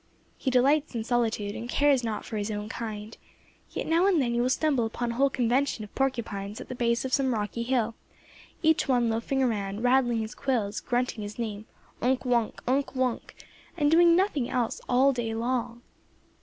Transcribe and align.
He 0.35 0.49
delights 0.49 0.95
in 0.95 1.03
solitude, 1.03 1.53
and 1.55 1.69
cares 1.69 2.03
not 2.03 2.25
for 2.25 2.37
his 2.37 2.49
own 2.49 2.69
kind; 2.69 3.15
yet 3.69 3.85
now 3.85 4.07
and 4.07 4.19
then 4.19 4.33
you 4.33 4.41
will 4.41 4.49
stumble 4.49 4.83
upon 4.87 5.11
a 5.11 5.13
whole 5.13 5.29
convention 5.29 5.83
of 5.83 5.93
porcupines 5.93 6.59
at 6.59 6.69
the 6.69 6.73
base 6.73 7.05
of 7.05 7.13
some 7.13 7.35
rocky 7.35 7.61
hill, 7.61 7.93
each 8.63 8.87
one 8.87 9.11
loafing 9.11 9.43
around, 9.43 9.83
rattling 9.83 10.21
his 10.21 10.33
quills, 10.33 10.79
grunting 10.79 11.21
his 11.21 11.37
name 11.37 11.67
Unk 12.01 12.25
Wunk! 12.25 12.63
Unk 12.65 12.95
Wunk! 12.95 13.35
and 13.77 13.91
doing 13.91 14.15
nothing 14.15 14.49
else 14.49 14.81
all 14.89 15.13
day 15.13 15.35
long. 15.35 15.83